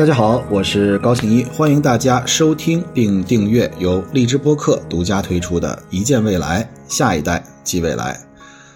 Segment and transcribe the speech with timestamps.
[0.00, 8.14] 大家好，我是高庆一，欢迎大家收听并订阅由荔枝播客独家推出的《一见未来，下一代即未来》。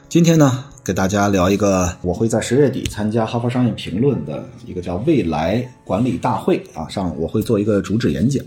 [0.07, 8.45] 今天呢，给大家聊一个，我会在十月底参加哈佛商业评论的一个叫“未来管理大会”啊，上我会做一个主旨演讲，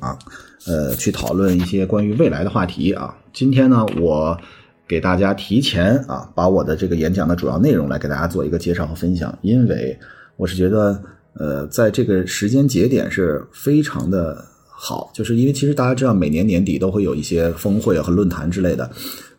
[0.67, 3.11] 呃，去讨论一些关于未来的话题啊。
[3.33, 4.39] 今天呢，我
[4.87, 9.97] 给大家提前啊，把我的这个演讲的主要内容来给大家做一个介绍和分享，因为
[10.35, 11.01] 我是觉得。
[11.39, 18.89] 呃，在这个时间节点是非常的好，就是因为其实大家知道，每年年底都会有一些峰会和论坛之类的，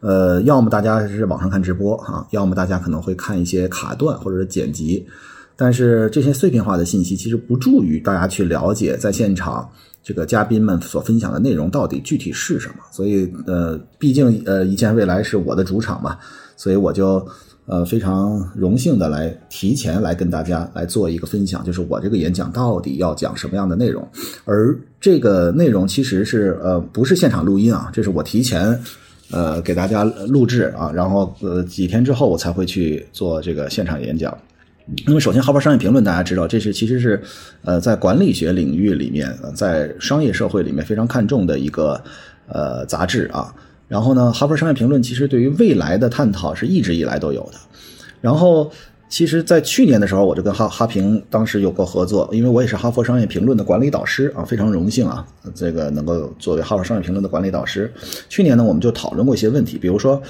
[0.01, 5.07] 呃，要么大家是网上看直播啊，要么大家可能会看一些卡段或者是剪辑，
[5.57, 9.69] 但是这些碎片化的信息其实不助于大家去了解在现场
[10.03, 12.77] 这个嘉宾们所分享的内容到底具体是什么。
[12.93, 16.17] 所以，呃，毕竟呃，一见未来是我的主场嘛，
[16.57, 17.27] 所以我就。
[17.69, 24.09] 呃，非常荣幸的来提前来跟大家来做一个分享，就是我这个演讲到底要讲什么样的内容，
[24.47, 28.79] 而这个内容其实是呃不是现场录音啊，这是我提前
[29.31, 34.37] 呃给大家录制啊，然后呃几天之后我才会去做这个现场演讲。
[35.07, 37.21] 那么首先，《哈佛商业评论》大家知道，这是其实是
[37.63, 42.03] 呃在管理学领域里面，在商业社会里面非常看重的一个
[42.47, 43.55] 呃杂志啊。
[43.89, 47.59] 然后呢，《哈佛商业评论》其实对于未来的探讨是一直以来都有的。
[48.21, 48.71] 然后，
[49.09, 57.93] 其实，在去年的时候，我就跟哈哈平当时有过合作，因为我也是《哈佛商业评论》的管理导师啊，非常荣幸啊，这个能够作为《哈佛商业评论》的管理导师。
[58.29, 60.21] 去年呢，我们就讨论过一些问题，比如说。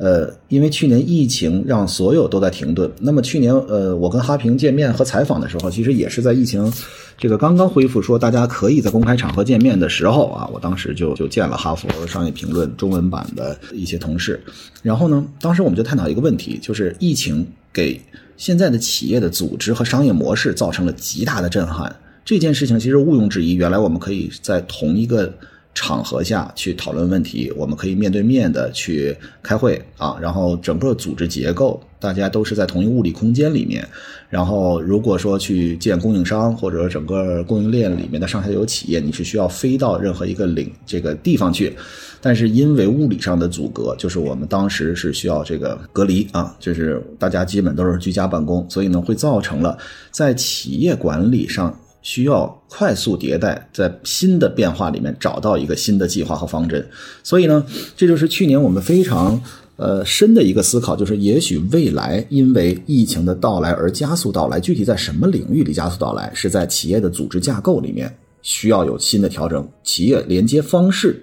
[0.00, 2.88] 呃，因为去年疫情让所有都在停顿。
[3.00, 6.72] 那么去年，呃，我跟哈平见面和采访的时候，其实也是在疫情
[7.16, 14.40] 这个刚刚恢复，说大家可以在公开场合见面的时候啊，我当时就就见了哈佛商业评论中文版的一些同事。
[14.82, 18.00] 然后呢，当时我们就探讨一个问题，就是疫情给
[18.36, 21.94] 现在的企业的组织和商业模式造成了极大的震撼。
[22.24, 25.32] 这件事情其实毋庸置疑，原来我们可以在同一个。
[25.74, 33.86] 场合下去讨论问题，我们可以面对面的去开会啊，然后整个组织结构大家都是在同一物理空间里面，
[34.28, 41.72] 然后如果说去见供应商或者整个供应链里面的上下游企业，你是需要飞到任何一个领这个地方去，
[42.20, 49.78] 但是因为物理上的阻隔，就是我们当时是需要这个隔离啊，就是大家基本都是居家办公，所以呢会造成了
[50.10, 51.72] 在企业管理上。
[52.02, 56.88] 需要快速迭代，在新的变化里面找到一个新的计划和方针。
[57.22, 57.64] 所以呢，
[57.96, 59.40] 这就是去年我们非常
[59.76, 71.22] 呃深的一个思考，就是也许未来因为疫情的到来而加速到来，具体在什么领域里加速到来，是在企业的组织架构里面需要有新的调整，企业连接方式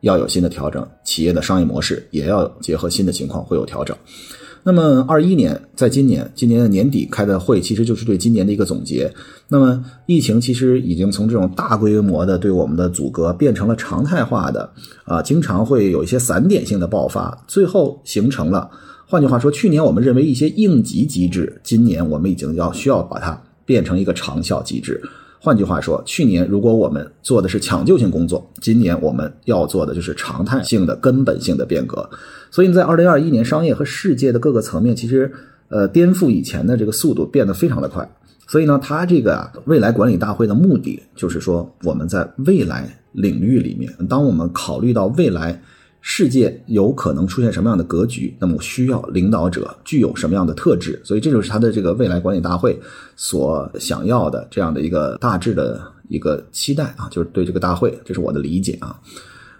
[0.00, 3.96] 要有新的调整，企业的商业模式也要结合新的情况会有调整。
[4.68, 9.08] 那么，二一年在今年，今年的年底开的会，其实就是对今年的一个总结。
[9.46, 14.68] 那么，疫情其实已经从这种大规模的对我们的阻隔，变成了常态化的
[15.04, 18.68] 啊，经常会有一些散点性的爆发，最后形成了。
[19.06, 25.00] 换句话说，去年我们认为一些应急机制，今年我们已经要需要把它变成一个长效机制。
[25.46, 32.10] 换句话说，去年如果我们做的是抢救性工作，今年我们要做的就是常态性的、根本性的变革。
[32.50, 35.32] 所以，在二零二一年，商业和世界的各个层面，其实
[35.68, 38.10] 呃颠覆以前的这个速度变得非常的快。
[38.48, 45.62] 所以呢，它这个未来管理大会的目的就是说，我们在未来领域里面，当我们考虑到未来。
[46.08, 48.32] 世界有可能出现什么样的格局？
[48.38, 51.00] 那么需要领导者具有什么样的特质？
[51.02, 52.78] 所以这就是他的这个未来管理大会
[53.16, 58.96] 所想要的这样的一个大致的一个期待啊，就是对这个大会，这是我的理解啊。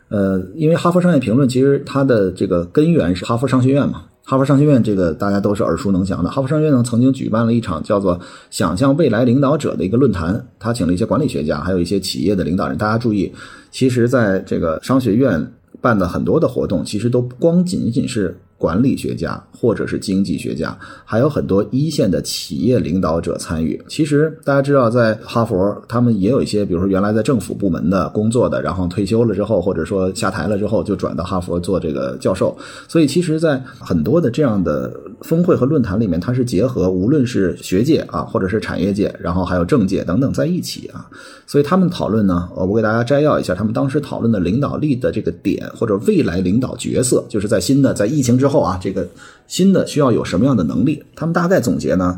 [0.08, 6.30] 呃，因为哈佛商业评论其实它的这个根源是哈佛商学院嘛，哈佛商学院这个大家都是耳熟能详的。
[6.30, 8.20] 哈佛商学院呢曾经举办了一场叫做
[8.50, 12.78] “想象未来领导者”的一个论坛，他请了一些管理学家，还有一些企业的领导人。
[12.78, 13.32] 大家注意，
[13.72, 15.44] 其实在这个商学院。
[15.80, 18.40] 办的很多的活动，其实都不光仅仅是。
[18.58, 23.78] 管理学家或者是经济学家，还有很多一线的企业领导者参与。
[23.86, 32.56] 其实大家知道，在哈佛，他们也有一些，比如说原来在政府部门的工作的，然后退休了之后，或者说下台了之后，就转到哈佛做这个教授。
[32.88, 41.06] 所以，其实，在很多的这样的峰会和论坛里面，它是结合无论是学界啊，或者是产业界，然后还有政界等等在一起啊。
[41.46, 48.45] 所以他们讨论呢，我给大家摘要一下他们当时讨论的领导力的这个点，或者未来领导角色，就是在新的在疫情之。
[48.46, 49.08] 之后啊，这个
[49.48, 51.02] 新的需要有什么样的能力？
[51.16, 52.16] 他们大概总结呢，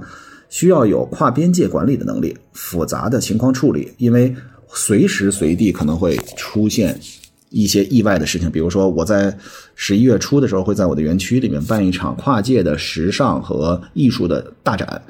[0.51, 4.37] 需要有跨边界管理的能力，复杂的情况处理，因为
[4.69, 7.01] 随时随地可能会出现
[7.51, 9.37] 一些意外的事情，比如说我在
[9.75, 15.01] 十一月初的时候会在我的园区里面办一场跨界的时尚和艺术的大展。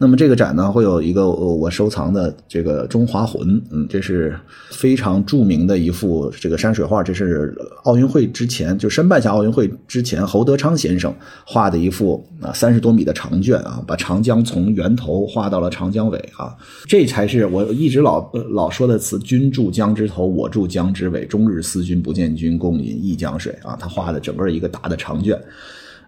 [0.00, 4.38] 那么这个展呢，会有一个我收藏的这个中华魂，嗯，这是
[4.70, 7.52] 非常著名的一幅这个山水画，这是
[7.82, 11.12] 奥运会之前就申办下奥运会之前侯德昌先生
[11.44, 16.54] 画的一幅啊三十多米的长卷啊，把长江从源头画到了长江尾啊，
[16.86, 23.76] 这才是我一直老老说的词：君住江之头，我住江之尾，终日思君不见君，共饮一江水啊。
[23.80, 25.40] 他画的整个一个大的长卷。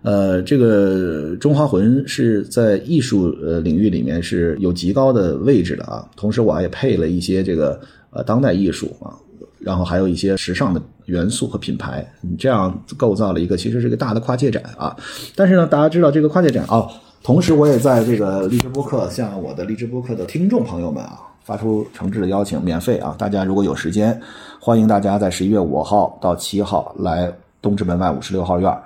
[0.03, 6.09] 呃，这个中华魂是在艺术呃领域里面是有极高的位置的啊。
[6.17, 7.79] 同时，我也配了一些这个
[8.11, 9.13] 呃当代艺术啊，
[9.59, 12.07] 然后还有一些时尚的元素和品牌，
[12.39, 14.97] 这样构造了一个其实是个大的跨界展啊。
[15.37, 16.89] 但是呢，大家知道这个跨界展哦，
[17.23, 24.21] 同时我也在这个荔枝播客向我的荔枝播客的听众朋友们啊发出诚挚的邀请，免费啊，大家如果有时间，
[24.61, 28.79] 欢迎大家在十一月五号到七号来东直门外五十六号院。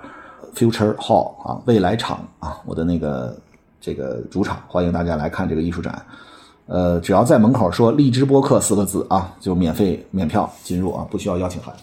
[0.55, 3.37] Future Hall 啊，未来场啊，我的那个
[3.81, 6.01] 这个主场，欢迎大家来看这个艺术展。
[6.65, 11.75] 呃，只要在门口说“荔枝播客”四个字啊，就免费免票进入啊，不需要邀请函。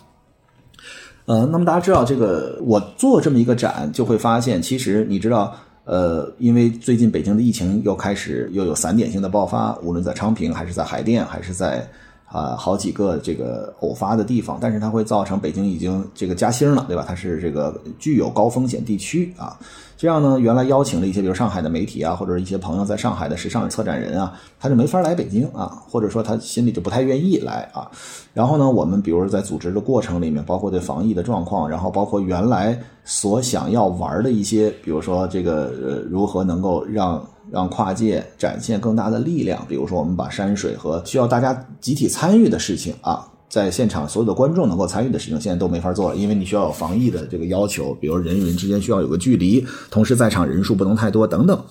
[1.26, 11.86] 呃，那么大家知道这个，我做这么一个展，就会发现，其实你知道，呃，因为最近北京的疫情又开始又有散点性的爆发，无论在昌平还是在海淀还是在。
[12.32, 17.04] 啊，好几个这个偶发的地方，但是它会造成北京已经这个加星了，对吧？
[17.06, 19.58] 它是这个具有高风险地区啊。
[19.98, 27.88] 这样呢，原来邀请了一些，比如上海的媒体啊，或者一些朋友在上海的时尚策展人啊，他就没法来北京啊，或者说他心里就不太愿意来啊。
[28.32, 43.28] 然后呢，我们比如在组织的过程里面，包括对防疫的状况，然后包括原来所想要玩的一些，比如说这个呃，如何能够让让跨界展现更大的力量，比如说我们把山水和需要大家集体参与的事情啊。
[43.48, 51.62] 在现场所有的观众能够参与的事情，现在都没法做了，因为你需要有防疫的这个要求，比如人与人之间需要有个距离，同时在场人数不能太多等等。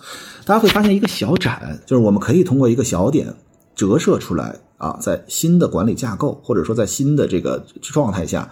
[0.46, 3.34] 大家会发现一个小展，就是我们可以通过一个小点
[3.74, 8.48] 折射出来啊，在新的管理架构或者说在新的这个状态下。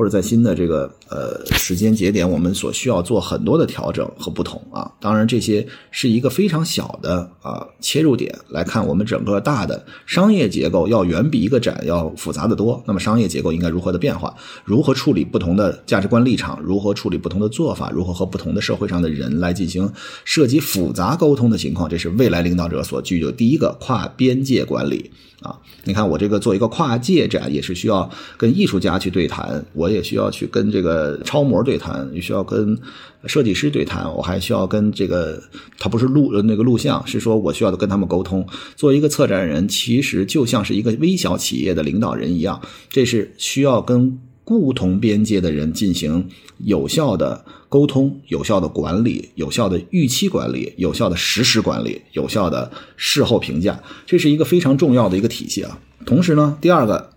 [0.00, 4.90] 或者在新的这个呃时间节点，我们所需要做很多的调整和不同啊。
[4.98, 12.82] 当然，这些是一个非常小的啊切入点来看，我们整个大的商业结构要远比一个展要复杂的多。
[12.86, 14.34] 那么，商业结构应该如何的变化？
[14.64, 16.58] 如何处理不同的价值观立场？
[16.62, 17.90] 如何处理不同的做法？
[17.90, 19.92] 如何和不同的社会上的人来进行
[20.24, 21.86] 涉及复杂沟通的情况？
[21.90, 25.10] 这是未来领导者所具有第一个跨边界管理。
[25.40, 32.78] 啊，你看我这个做一个跨界展，也是需要跟艺术家去对谈，我也需要去跟这个超模对谈，也需要跟
[33.26, 35.42] 设计师对谈，我还需要跟这个
[35.78, 38.46] 他不是录那个录像，是说我需要跟他们沟通。
[38.76, 44.18] 作为一个策展人，其实就像是一个微小企业的领导人一样，这是需要跟。
[44.42, 46.26] 不同边界的人进行
[46.58, 55.78] 有效的沟通、有效的管理、有效的预期管理、有效的实时管理、有效的事后评价，这是一个非常重要的一个体系啊。
[56.04, 57.10] 同时呢，第二个，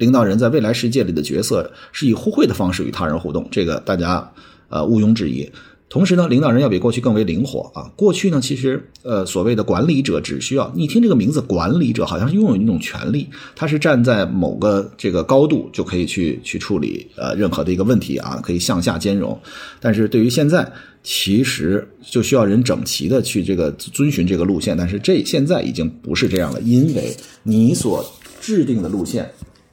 [0.00, 4.32] 领导人在未来世界里的角色是以互惠的方式与他人互动，这个大家
[4.70, 5.48] 呃毋庸置疑。
[5.90, 7.90] 同时呢，领导人要比过去更为灵活啊。
[7.96, 19.36] 过去呢，其实呃，所谓的管理者只需要你听这个名字，管理者好像是拥有一种权利，他是站在某个这个高度就可以去去处理呃任何的一个问题啊，可以向下兼容。
[19.80, 20.72] 但是对于现在，
[21.02, 24.76] 其实就需要人整齐的去这个遵循这个路线。
[24.76, 28.02] 但是这现在已经不是这样了，因为你所
[28.40, 29.28] 制定的路线。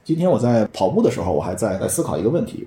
[0.08, 2.66] 今天我在跑步的时候，我还在在思考一个问题。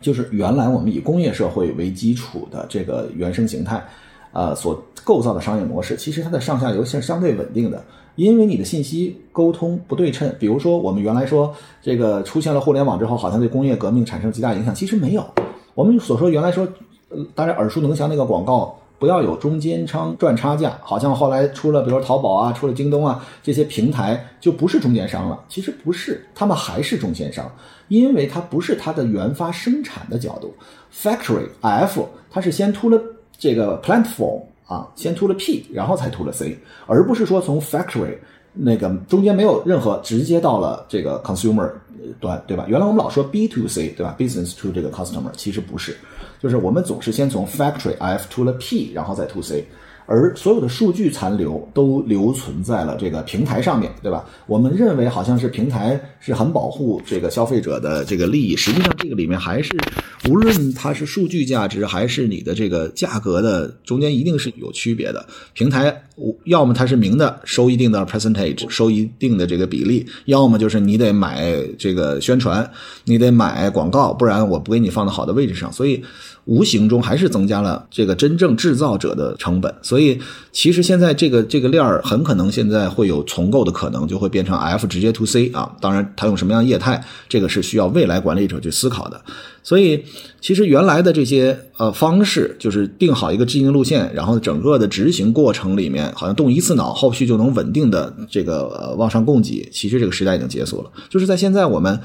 [0.00, 3.84] 就是原来我们以工业社会为基础的这个原生形态，
[4.30, 7.82] 呃，所构造的商业模式，其实它的上下游是相对稳定的，
[8.14, 10.32] 因为你的信息沟通不对称。
[10.38, 15.26] 比如说，我们原来说这个出现了互联网之后，好像对工业革命产生极大影响，其实没有。
[15.74, 16.68] 我们所说原来说，
[17.08, 18.76] 呃大家耳熟能详那个广告。
[19.00, 25.42] 不要有中间商赚差价，好像后来出了，比如说淘宝啊，出了京东啊这些平台就不是中间商了。
[25.48, 27.50] 其实不是，他们还是中间商，
[27.88, 30.54] 因为它不是它的原发生产的角度。
[30.94, 33.00] Factory F 它是先 to 了
[33.38, 38.18] 这个 platform 啊，先 to 了 P，然后才 to 了 C，而不是说从 factory
[38.52, 41.70] 那个中间没有任何直接到了这个 consumer
[42.20, 42.66] 端，对吧？
[42.68, 45.96] 原来我们老说 B to C，对吧？Business to 这个 customer，其实不是。
[46.42, 49.66] 就是我们总是先从 factory F to 了 P，然后再 to C，
[50.12, 54.24] 而所有的数据残留都留存在了这个平台上面对吧？
[54.48, 59.70] 我们认为好像是平台是很保护这个消费者的这个利益，实际上这个里面还是
[60.28, 65.24] 无论它是数据价值还是你的这个价格的中间一定是有区别的。
[65.52, 66.02] 平台
[66.46, 72.68] 要么它是明的收一定的 percentage，收一定的这个比例，要么就是你得买这个宣传，
[73.04, 75.72] 你得买广告，不然我不给你放到好的位置上。
[75.72, 76.02] 所以
[76.44, 79.72] 无形中还是增加了这个真正制造者的成本。
[79.82, 80.18] 所以
[80.52, 85.70] 其实现在这个这个链儿很可能现在会有重构的可能，就会变成 F 直接 to C 啊。
[85.80, 89.20] 当然，它用什么样的业态，这个是需要未来管理者去思考的。
[89.62, 90.02] 所以，
[90.40, 99.68] 其实原来的这些呃方式，就是定好一个经营路线，然后整个的执行过程里面，好像动一次脑，后续就能稳定的这个呃往上供给。
[99.70, 100.90] 其实这个时代已经结束了。
[101.10, 102.00] 就是在现在，我们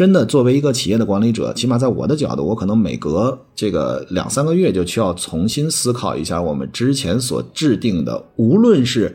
[0.00, 9.14] 真的作为一个企业的管理者，起码在我的角度，我可能每隔这个两三个月就需要重新思考一下我们之前所制定的，无论是。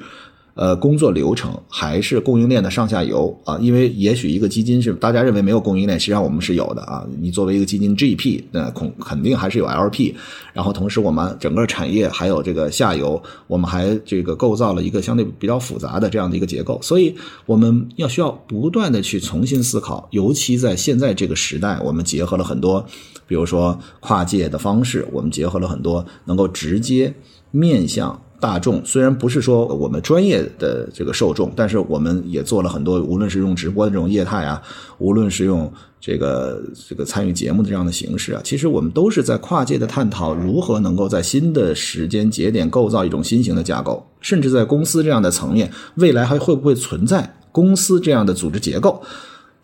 [0.55, 7.05] 呃，工作流程还是供应链的上下游啊，因为也许一个基金是大家认为没有供应链，实际上我们是有的啊。
[7.19, 10.15] 你作为一个基金 GP，那肯肯定还是有 LP，
[10.53, 17.13] 然后同时我们整个产业还有这个下游，我们还这个构造了一个相对比较复杂的这样的一个结构，所以
[17.45, 22.85] 我们要需要不断的去重新思考，尤其在现在这个时代，我们结合了很多，
[23.27, 27.13] 比如说跨界的方式，我们结合了很多能够直接
[27.51, 28.21] 面向。
[28.45, 34.61] 大众虽然不是说我们专业的这个受众，但是我们也做了很多，无论是用直播的这种业态啊，
[34.99, 49.01] 无论是用这个这个参与节目的这样的形式啊，其实我们都是在跨界的探讨如何能够在新的时间节点构造一种新型的架构，甚至在公司这样的层面，未来还会不会存在公司这样的组织结构，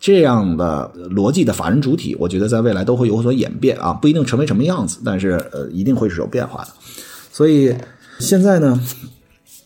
[0.00, 6.70] 这样的逻辑的法人主体，我觉得在未来都会有所演变啊，不一定成为什么样子，但是呃，一定会是有变化的，
[7.30, 7.72] 所以。
[8.22, 8.80] 现在呢，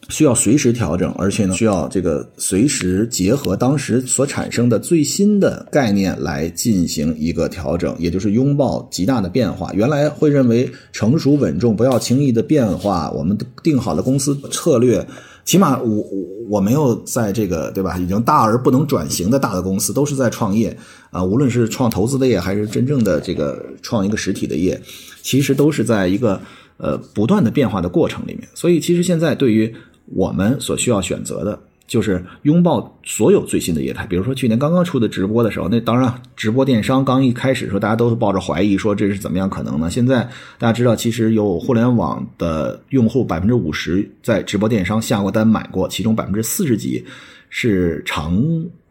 [0.08, 9.70] 需要随时调整，而且呢，需要这个随时结合当时所产生的最新的概念来进行一个调整，也就是拥抱极大的变化。
[9.74, 13.10] 原来会认为成熟稳重，不要轻易的变化。
[13.10, 15.06] 我们定好的公司策略，
[15.44, 16.06] 起码我我
[16.48, 17.98] 我没有在这个对吧？
[17.98, 20.74] 已经大而不能转型的大的公司，都是在创业
[21.10, 24.80] 啊，无论是创投资的业，还是真正的这个创一个实体的业，
[25.22, 26.40] 其实都是在一个。
[26.78, 29.74] 呃，不断的变化的过程里面，所以其实现在对于
[30.14, 34.06] 我们所需要选择的，就是拥抱所有最新的业态。
[34.06, 39.90] 比如说去年刚刚出的直播的时候，那当然直播电商刚一开始的时候，大家都是抱着怀疑，说这是怎么样可能呢？
[39.90, 40.28] 现在
[40.58, 47.02] 大家知道，其实有互联网的用户百分之五十在直播电商下过单买过，其中百分之四十几
[47.48, 48.38] 是长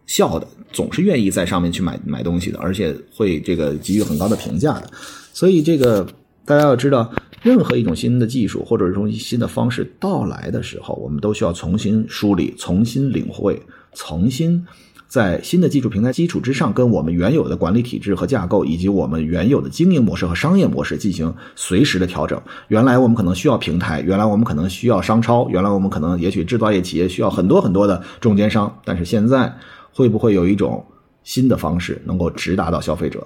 [0.08, 4.90] 效的，总是愿意在上面去买买东西的，而且会这个给予很高的评价的。
[5.34, 6.04] 所以这个
[6.46, 7.14] 大家要知道。
[7.46, 13.62] 任何一种新的技术或者一种新的方式到来的时候，我们都需要重新梳理、重新领会、
[13.94, 14.66] 重新
[15.08, 22.42] 在新的技术平台基础之上，跟我们原有的管理体制和架构，以及我们原有的经营模式和商业模式进行随时的调整。
[22.70, 29.56] 原来我们可能需要平台，原来我们可能需要商超，原来我们可能也许制造业企业需要很多很多的中间商，但是现在
[29.94, 30.84] 会不会有一种
[31.22, 33.24] 新的方式能够直达到消费者，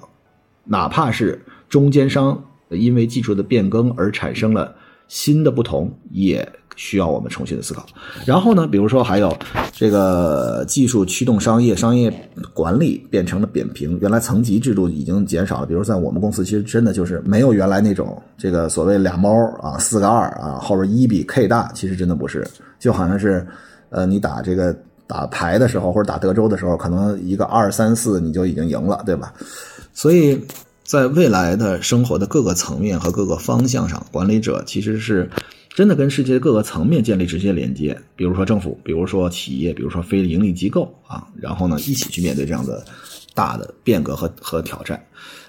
[0.66, 2.44] 哪怕是中间商？
[2.72, 4.74] 因为技术的变更而产生了
[5.08, 7.86] 新的不同，也需要我们重新的思考。
[8.26, 9.36] 然后呢，比如说还有
[9.72, 12.14] 这个技术驱动商业、商业
[12.54, 15.66] 管理变成了扁平，原来层级制度已经减少了。
[15.66, 22.48] 比如在我们公司，其实真的就是没有原来那种这个所谓俩猫啊、四个二啊，后边一比 K 大，其实真的不是，
[22.78, 23.46] 就好像是
[23.90, 24.74] 呃，你打这个
[25.08, 29.34] 打牌的时候或者打德州的时候，可能一个二三四你就已经赢了，对吧？
[29.92, 30.40] 所以。
[30.89, 35.29] 在未来的生活的各个层面和各个方向上，管理者其实是
[35.75, 37.96] 真的跟世界各个层面建立直接连接。
[38.15, 42.84] 比如说政府，比如说企业，比如说非盈利机构啊，然后呢一起去面对这样的
[43.36, 45.00] 大的变革和和挑战。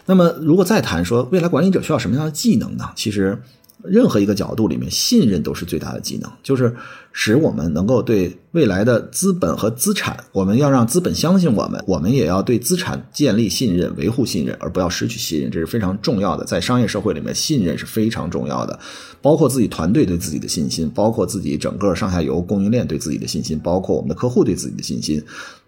[0.05, 2.91] 那么，如果再谈说未来管理者需要什么样的技能呢？
[2.95, 3.41] 其实。
[3.85, 6.75] 任何一个角度里面，信任都是最大的技能，就是
[7.13, 16.45] 使我们能够对未来的资本和资产，我们要让资本相信我们，我们也要对资产建立信任、维护信任，而不要失去信任，这是非常重要的。
[16.45, 18.79] 在商业社会里面，信任是非常重要的，
[19.23, 25.23] 包括自己团队对自己的信心，包括自己整个上下游供应链对自己的信心，包括我们的客户对自己的信心，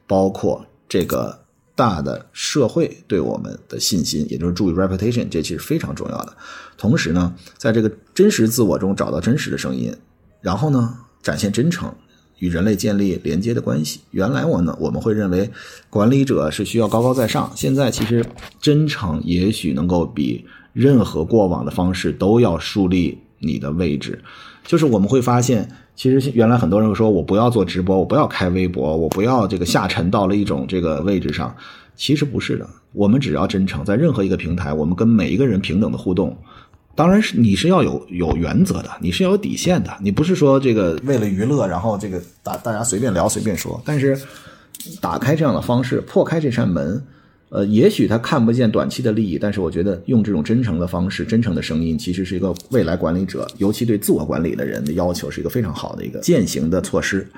[0.07, 1.42] 包括这个。
[1.75, 6.37] 大的社会对我们的信心，也就是注意 reputation，这其实非常重要的。
[6.77, 9.95] 同时呢，在这个真实自我中找到真实的声音，
[10.41, 11.95] 然后呢，展现真诚，
[12.39, 14.01] 与人类建立连接的关系。
[14.11, 15.51] 原来我呢，我们会认为
[15.89, 18.25] 管理者是需要高高在上，现在其实
[18.61, 24.23] 真诚也许能够比任何过往的方式都要树立你的位置。
[24.67, 25.69] 就是我们会发现。
[25.95, 31.55] 其实原来很多人会说，我不要做直播，我不要开微博，我不要这个下沉到了一种这个位置上。
[31.95, 36.37] 其实不是的，我们只要真诚，在任何一个平台，我们跟每一个人平等的互动，
[36.95, 43.81] 当然是你是要有有原则的，你是要有底线的，你不是说这个为了娱乐，然后这个大大家随便聊随便说。
[43.85, 44.19] 但是
[45.01, 47.01] 打开这样的方式，破开这扇门，
[47.55, 57.29] 呃，也许他看不见短期的利益，但是我觉得用这种真诚的方式、真诚的声音，其实是一个未来管理者，尤其对自我管理的人的要求，是一个非常好的一个践行的措施。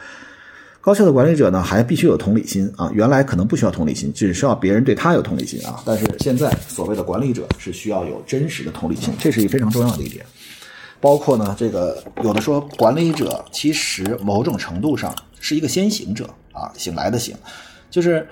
[0.80, 2.88] 高效的管理者呢，还必须有同理心啊！
[2.94, 5.82] 原来可能不需要同理心，只需要别人对他有同理心啊。
[5.84, 10.24] 但是现在所谓的管理者是需要有真实的同理心，这是一个非常重要的一点。
[11.00, 17.34] 包括呢，这个有的说管理者其实某种程度上是一个先行者啊，醒来的醒，
[17.90, 18.24] 就是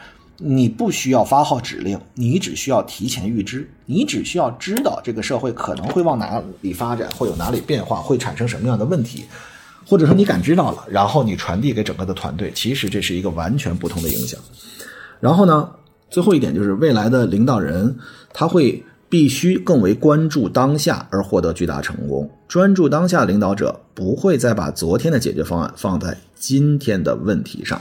[0.45, 9.25] 你不需要发号指令，你只需要提前预知，你只需要知道这个社会可能会往哪里发展，会有哪里变化，会产生什么样的问题。
[9.87, 14.41] 或者说你感知到了，然后你传递给整个的团队，其实这是一个完全不同的影响。
[15.21, 15.69] 然后呢，
[16.11, 17.97] 最后一点就是未来的领导人
[18.33, 22.31] 他会必须更为关注当下而获得巨大成功。
[22.49, 27.81] 专注当下领导者不会再把昨天的解决方案放在今天的问题上。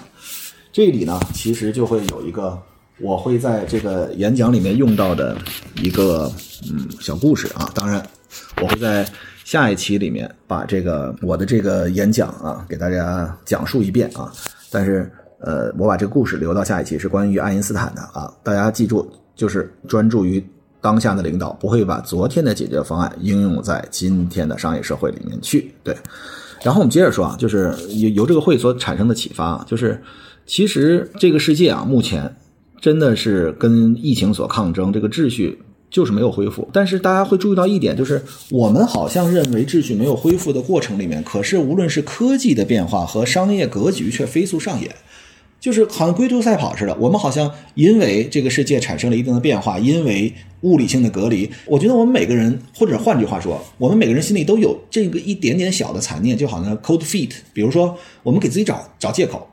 [0.71, 2.57] 这里呢，其实就会有一个
[2.99, 5.37] 我会在这个演讲里面用到的
[5.81, 6.31] 一个
[6.69, 7.69] 嗯小故事啊。
[7.73, 8.05] 当然，
[8.61, 9.05] 我会在。
[9.43, 14.31] 下一期里面把这个我的这个演讲啊给大家讲述一遍啊，
[14.69, 20.41] 但是呃我把这个故事留到下一期是关于爱因斯坦的啊，大家记住就是专注于
[20.79, 25.73] 当下的领导不会把昨天的解决方案应用在今天的商业社会里面去。
[25.83, 25.93] 对，
[26.63, 30.01] 然后我们接着说啊，就是由由这个会所产生的启发，就是
[30.45, 32.35] 其实这个世界啊目前
[32.79, 35.59] 真的是跟疫情所抗争，这个秩序。
[35.91, 44.89] 就是没有恢复，但是大家会注意到一点，就是我们好像认为秩序没有恢复的过程里面，可是无论是科技的变化和商业格局却飞速上演，
[45.61, 46.93] 就是好像龟兔赛跑似的。
[46.95, 59.47] 我们好像因为这个世界产生了一定的变化，因为物理性的隔离，我觉得我们每个人，或者换句话说，我们每个人心里都有这个一点点小的残念，就好像 cold feet，比如说我们给自己找找借口。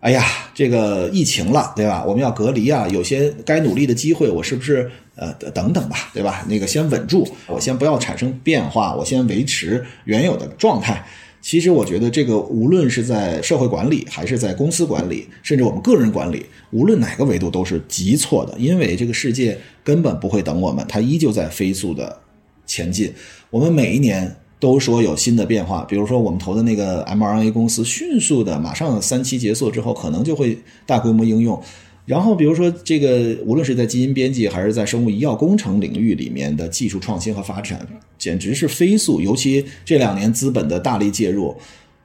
[0.00, 0.22] 哎呀，
[0.54, 2.04] 这个疫情了，对吧？
[2.06, 6.44] 我们要隔离啊，有些该努力的机会，我是不是呃等等吧，对吧？
[6.46, 11.02] 那个先稳住，我先不要产生变化，我先维持原有的状态。
[11.44, 22.20] 其实我觉得这个无论是在社会管理，还是在公司管理，甚至我们个人管理，无论哪个维度都是极错的，因为这个世界根本不会等我们，它依旧在飞速的
[22.64, 23.12] 前进。
[23.50, 24.36] 我们每一年。
[24.60, 31.60] 都说有新的变化，比如说我们投的那个 MRA 公司，迅速的马上三期结束之后，可能就会大规模应用。
[32.06, 37.86] 然后比如说这个，无论是在基因编辑还是在生物医药工程领域里面的技术创新和发展，
[38.18, 39.20] 简直是飞速。
[39.20, 41.56] 尤其这两年资本的大力介入，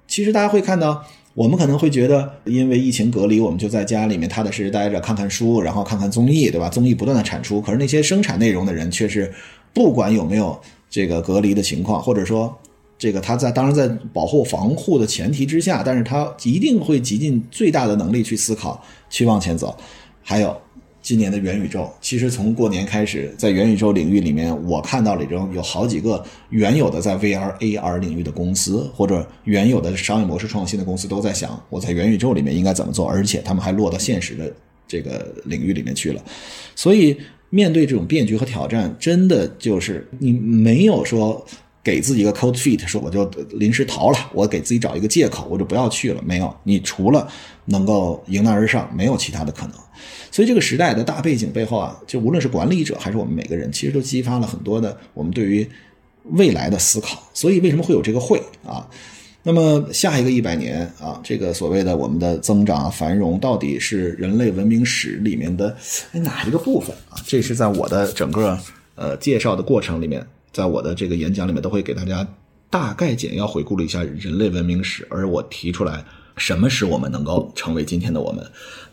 [0.07, 6.69] 其实大家会看到，我们可能会觉得，因为疫情隔离，我们就在家里面踏踏实实待着，看看书，然后看看综艺，对吧？
[6.69, 9.33] 综艺不断的产出，可是那些生产内容的人却是
[9.73, 10.59] 不管有没有。
[10.91, 12.59] 这个隔离的情况，或者说，
[12.99, 19.75] 这个他在当然在保护防护的前提之下，但是他一定会极尽最大的能力去思考，去往前走。
[20.21, 20.55] 还有
[21.01, 34.53] 今年的元宇宙，其实从过年开始，在元宇宙领域里面，我看到里中有好几个原有的在 VR、AR 领域的公司，或者原有的商业模式创新的公司，都在想我在元宇宙里面应该怎么做，而且他们还落到现实的
[34.85, 36.21] 这个领域里面去了，
[36.75, 37.17] 所以。
[37.51, 41.43] 面对这种变局和挑战，真的就是你没有说
[41.89, 46.21] 给自己一个 cold feet，说我就临时逃了，我给自己找一个借口，我就不要去了。
[46.23, 47.27] 没有，你除了
[47.65, 49.73] 能够迎难而上，没有其他的可能。
[50.31, 55.67] 所以这个时代的大背景背后啊，就无论是管理者还是我们每个人，其实都激发了很多的我们对于
[56.25, 57.21] 未来的思考。
[57.33, 58.87] 所以为什么会有这个会啊？
[59.41, 65.75] 那么下一个一百年啊，这个所谓的我们的增长繁荣，到底是人类文明史里面的
[66.11, 67.17] 哪一个部分啊？
[67.25, 68.59] 这是在我的整个
[68.95, 72.27] 呃介绍的过程里面，在我的这个演讲里面都会给大家
[72.69, 76.05] 大概简要回顾了一下人类文明史，而我提出来。
[76.37, 78.41] 什么使我们能够成为今天的我们？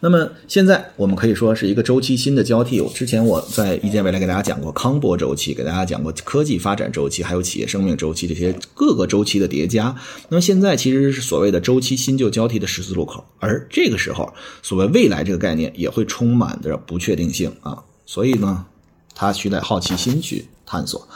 [0.01, 2.81] 那么现在我们可以说是一个周期新的交替。
[2.81, 9.95] 我之前我在一见未来给大家讲过康波周期，给大家讲过科技发展周期，还有企业生命周期这些各个周期的叠加。
[10.29, 17.81] 那么现在其实是所谓的周期新旧交替的十字路口，而这个时候，所谓未来这个概念也会充满着不确定性啊。
[18.07, 18.67] 所以呢，
[19.15, 21.07] 它需得好奇心去探索。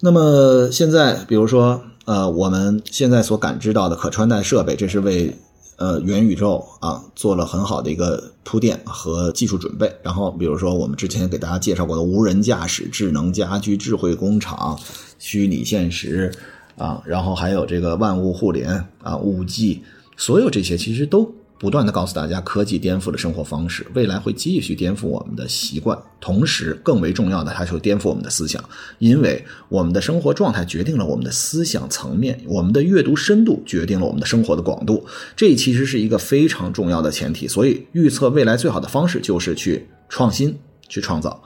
[0.00, 1.82] 那么现在，比如说。
[2.08, 5.36] 呃，我们现在所感知到的可穿戴设备，这是为
[5.76, 9.94] 呃元宇宙啊做了很好的一个铺垫和技术准备。
[10.02, 14.80] 然后，比如说我们之前给大家介绍过的无人驾驶、智能家居、智慧工厂、
[15.18, 16.32] 虚拟现实
[16.78, 19.82] 啊，然后还有这个万物互联啊、五 G，
[20.16, 28.62] 所有这些其实都不断的告诉大家，科技颠覆了生活方式，未来会继续颠覆我们的习惯，同时更为重要的，它会颠覆我们的思想，
[29.00, 37.48] 因为我们的生活状态决定了我们的思想层面，我们的阅读深度决定了我们的生活的广度，这其实是一个非常重要的前提。
[37.48, 40.56] 所以，预测未来最好的方式就是去创新，
[40.88, 41.42] 去创造。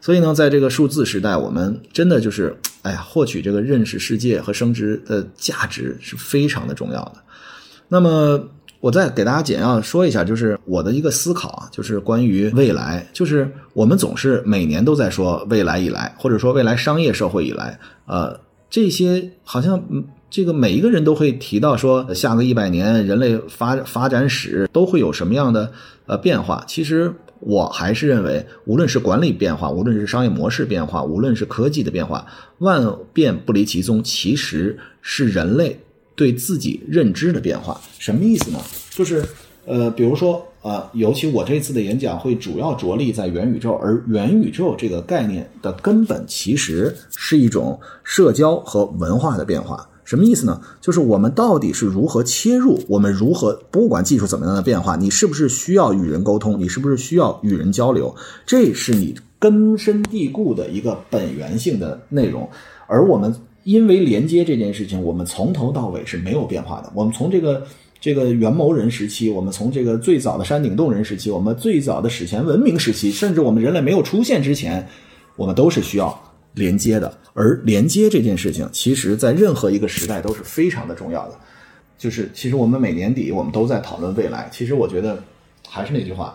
[0.00, 7.16] 所以呢，在这个数字时代，我们真的就是，哎呀，获取这个认识世界和升值的价值是非常的重要的。
[7.88, 8.48] 那么。
[8.80, 18.38] 我再给大家简要说一下，就是我的一个思考啊，就是关于未来，就是我们总是每年都在说未来以来，或者说未来商业社会以来，呃，
[18.70, 19.82] 这些好像
[20.30, 25.72] 这个每一个人都会提到说，下个一百年人类发发展史都会有什么样的
[26.06, 26.62] 呃变化。
[26.68, 32.24] 其实我还是认为，无论是管理变化，无论是商业模式变化，无论是科技的变化，
[32.58, 32.80] 万
[33.12, 35.80] 变不离其宗，其实是人类。
[36.18, 38.58] 对自己认知的变化，什么意思呢？
[38.90, 39.24] 就是，
[39.64, 49.88] 呃，比如说，呃，尤其我这次的演讲会主要着力在元宇宙，而元宇宙这个概念的根本其实是一种社交和文化的变化。
[50.04, 50.60] 什么意思呢？
[50.80, 58.12] 就是我们到底是如何切入，我们如何不管技术怎么样的变化，你是不是需要与人沟通，你是不是需要与人交流，
[58.44, 62.50] 这是你根深蒂固的一个本源性的内容，
[62.88, 63.32] 而我们。
[63.68, 66.90] 因为连接这件事情，我们从头到尾是没有变化的。
[66.94, 67.66] 我们从这个
[68.00, 74.88] 这个元谋人时期，我们从这个最早的山顶洞人时期，我们最早的史前文明时期，甚至我们人类没有出现之前，
[75.36, 76.18] 我们都是需要
[76.54, 77.14] 连接的。
[77.34, 81.38] 而连接这件事情，其实在任何一个时代都是非常的重要的。
[81.98, 84.48] 就是其实我们每年底我们都在讨论未来。
[84.50, 85.22] 其实我觉得
[85.68, 86.34] 还是那句话，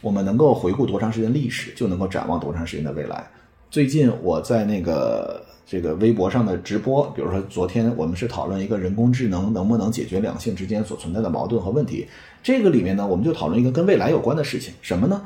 [0.00, 3.28] 我们能够回顾多长时间历史，就能够展望多长时间的未来。
[3.70, 5.42] 最近我在那个。
[5.70, 12.08] 这个微博上的直播，比如说昨天我们是讨论一个人工智能能不能解决两性之间所存在的矛盾和问题。
[12.42, 15.20] 这个里面呢，我们就讨论一个跟未来有关的事情，什么呢？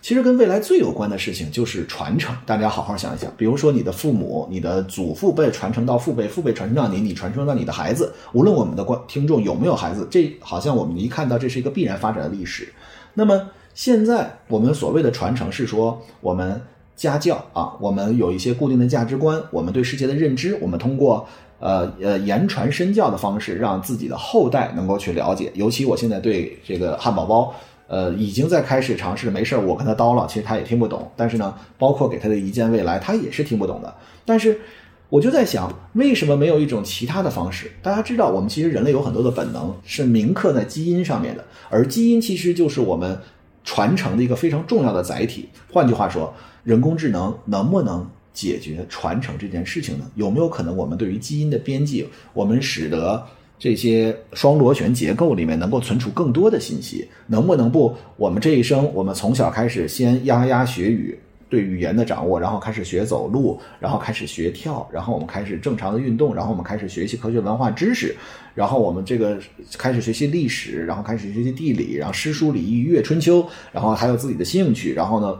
[0.00, 2.32] 其实跟未来最有关的事情就是传承。
[2.46, 8.14] 大家好好想一想，比如说你的父母、你的祖父辈传承到父辈，父辈传承到你，你传承到你的孩子。
[8.32, 12.72] 无论我们的观听众有没有孩子，这好像我们一看到这是一个必然发展的历史。
[13.14, 16.62] 那么现在我们所谓的传承是说我们。
[17.00, 21.26] 家教啊，我们有一些固定的价值观，我们对世界的认知，我们通过
[21.58, 25.50] 呃呃言传身教的方式，让自己的后代能够去了解。
[25.54, 27.54] 尤其我现在对这个汉堡包，
[27.88, 29.30] 呃，已经在开始尝试。
[29.30, 31.10] 没事儿我跟他叨唠，其实他也听不懂。
[31.16, 33.94] 但是呢，包括给他的一见未来，他也是听不懂的。
[34.26, 34.60] 但是
[35.08, 37.72] 我就在想，为什么没有一种其他的方式？
[37.80, 43.18] 大家知道，我们其实人类有很多的本能是铭刻在基因上面的，而基因其实就是我们
[43.64, 45.48] 传承的一个非常重要的载体。
[45.70, 46.32] 换句话说。
[46.62, 50.04] 人工智能能不能解决传承这件事情呢？
[50.14, 53.26] 有没有可能我们对于基因的编辑，我们使得
[53.58, 57.08] 这些双螺旋结构里面能够存储更多的信息？
[57.28, 61.18] 能不能不我们这一生，我们从小开始先牙牙学语，
[61.50, 68.16] 对语言的掌握，然后开始学走路，然后开始学跳，然后我们开始正常的运动，然后我们开始学习科学文化知识，
[68.54, 69.38] 然后我们这个
[69.76, 75.38] 开始学习历史，然后开始学习地理，然后诗书礼仪乐春秋，然后还有自己的兴趣，然后呢？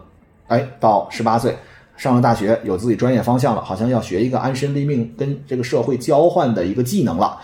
[0.49, 1.55] 哎，到十八岁
[1.96, 7.40] 上了大学，有自己专业方向了，好像要学一个安身立命、跟这个社会交换的一个技能了。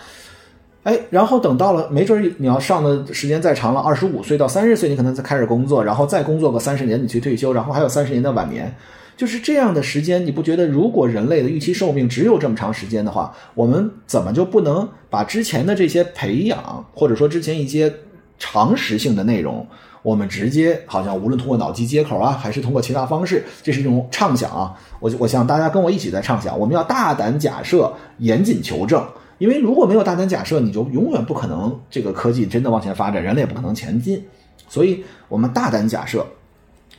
[0.87, 8.73] 哎，然后等到了，没准你要上的时间再长了，二十五岁到三十岁，你可能才开始工作，然后再工作个三十年，你去退休，然后还有三十年的晚年，
[9.17, 10.65] 就是这样的时间，你不觉得？
[10.65, 17.93] 如果人类的预期寿命只有这么长时间的话，我们怎么就不能把之前的这些培养，或者说之前一些
[18.39, 19.67] 常识性的内容？
[20.03, 24.73] 我们直接好像无论通过脑机接口啊，还是通过其他方式，这是一种畅想啊。
[25.01, 29.05] 我我想大家跟我一起在畅想，我们要大胆假设，严谨求证。
[29.37, 34.23] 因为如果没有大胆假设，你就永远不可能这个科技真的往前发展，人类也不可能前进。
[34.67, 36.25] 所以，我们大胆假设，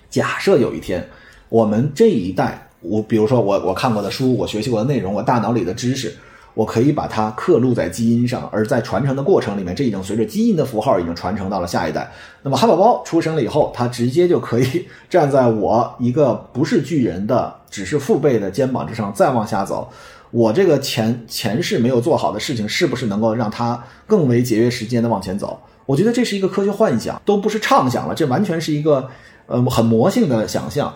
[0.08, 1.06] 假设有一天，
[1.48, 6.14] 我们这一代，我比如说我我看过的书，我学习过的内容，我大脑里的知识。
[6.54, 12.10] 我可以把它刻录在基因上，而在传承的过程里面，这已经随着基因的符号已经传承到了下一代。
[12.42, 19.88] 那么汉堡包出生了以后，它直接就可以 站在我一个不是巨人的，只是父辈的肩膀之上再往下走。
[20.30, 25.60] 我这个前前世没有做好的事情，是不是能够让它更为节约时间的往前走？
[25.86, 29.08] 我觉得这是一个科学幻想，都不是畅想了，这完全是一个
[29.46, 30.92] 呃很魔性的想象。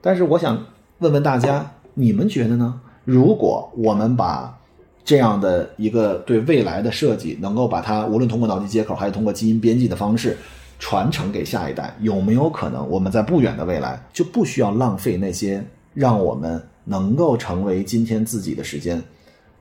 [0.00, 0.66] 但是我想
[0.98, 2.80] 问问大家，你们觉得呢？
[3.04, 4.56] 如果我们把
[5.04, 10.36] 这样的一个对未来的设计，能够把它无论通过脑机接口，还是通过基因编辑的方式
[10.78, 15.64] 传承给下一代，有没有可能我们在不远的未来就不需要浪费那些
[15.94, 19.02] 让我们能够成为今天自己的时间？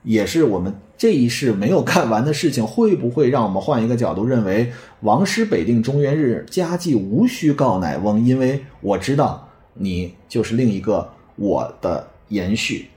[0.04, 8.24] 也是我们这一世没有干完的事情，会不会让我们换一个角度认为“王师北定中原日，家祭无需告乃翁”？
[8.24, 12.88] 因为我知道你就是另一个我的延续。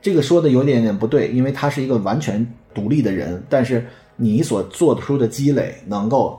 [0.00, 6.38] 这个说的有点点不对，因为他是一个完全独立的人，但是你所做出的积累能够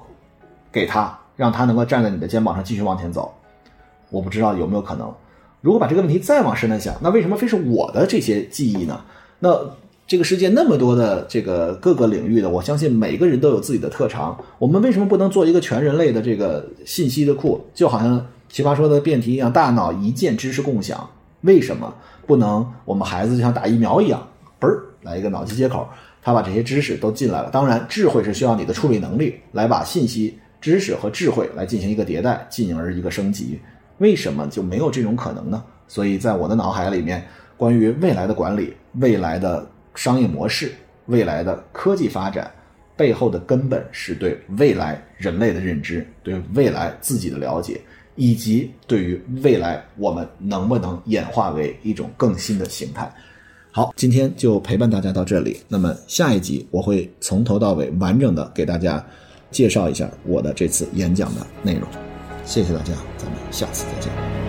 [0.71, 3.33] 给他，让他能够站在你的肩膀上继续往前走。
[4.09, 5.13] 我不知道有没有可能。
[5.63, 8.99] 如果把这个问题再往深了想，那为什么非是我的这些记忆呢？
[9.39, 9.57] 那
[10.05, 14.37] 这个世界那么多的这个各个领域的，我相信每个人都有自己的特长。
[14.59, 17.65] 我们为什么不能做一个全人类的这个信息的库？
[17.73, 21.09] 就好像奇葩说的辩题一样，大脑一键知识共享。
[21.41, 21.95] 为什么
[22.27, 22.69] 不能？
[22.83, 24.27] 我们孩子就像打疫苗一样，
[24.59, 25.87] 嘣儿来一个脑机接口，
[26.21, 27.49] 他把这些知识都进来了。
[27.49, 33.57] 当然，智慧是需要你的处理能力来把信息、知识和智慧来进行一个迭代，进而一个升级。
[33.99, 35.63] 为什么就没有这种可能呢？
[35.87, 37.23] 所以在我的脑海里面，
[37.57, 40.71] 关于未来的管理、未来的商业模式、
[41.05, 42.49] 未来的科技发展，
[42.95, 47.79] 背后的根本是对未来人类的认知、对未来自己的了解，
[48.15, 53.11] 以及对于未来我们能不能演化为一种更新的形态。
[53.71, 55.59] 好，今天就陪伴大家到这里。
[55.67, 59.03] 那么下一集我会从头到尾完整的给大家
[59.51, 62.12] 介绍一下我的这次演讲的内容。
[62.45, 64.42] 谢谢大家，咱们下次再见。